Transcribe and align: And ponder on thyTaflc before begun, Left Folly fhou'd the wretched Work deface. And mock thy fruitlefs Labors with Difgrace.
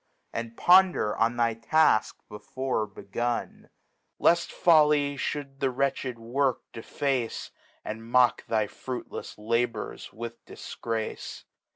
And 0.33 0.57
ponder 0.57 1.15
on 1.15 1.35
thyTaflc 1.35 2.15
before 2.27 2.87
begun, 2.87 3.69
Left 4.17 4.51
Folly 4.51 5.15
fhou'd 5.15 5.59
the 5.59 5.69
wretched 5.69 6.17
Work 6.17 6.61
deface. 6.73 7.51
And 7.85 8.09
mock 8.11 8.43
thy 8.47 8.65
fruitlefs 8.65 9.35
Labors 9.37 10.11
with 10.11 10.43
Difgrace. 10.47 11.43